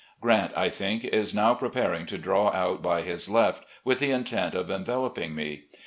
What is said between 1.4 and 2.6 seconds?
preparing to draw